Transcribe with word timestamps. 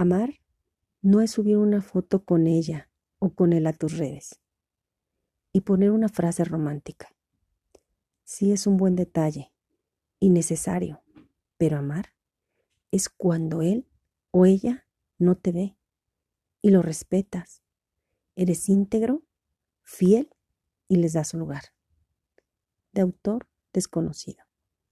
Amar 0.00 0.40
no 1.02 1.20
es 1.20 1.32
subir 1.32 1.58
una 1.58 1.82
foto 1.82 2.24
con 2.24 2.46
ella 2.46 2.88
o 3.18 3.34
con 3.34 3.52
él 3.52 3.66
a 3.66 3.74
tus 3.74 3.98
redes 3.98 4.40
y 5.52 5.60
poner 5.60 5.90
una 5.90 6.08
frase 6.08 6.42
romántica. 6.42 7.14
Sí 8.24 8.50
es 8.50 8.66
un 8.66 8.78
buen 8.78 8.96
detalle 8.96 9.52
y 10.18 10.30
necesario, 10.30 11.02
pero 11.58 11.76
amar 11.76 12.14
es 12.90 13.10
cuando 13.10 13.60
él 13.60 13.86
o 14.30 14.46
ella 14.46 14.86
no 15.18 15.36
te 15.36 15.52
ve 15.52 15.76
y 16.62 16.70
lo 16.70 16.80
respetas. 16.80 17.62
Eres 18.36 18.70
íntegro, 18.70 19.22
fiel 19.82 20.30
y 20.88 20.96
les 20.96 21.12
das 21.12 21.28
su 21.28 21.36
lugar. 21.36 21.74
De 22.92 23.02
autor 23.02 23.46
desconocido. 23.74 24.49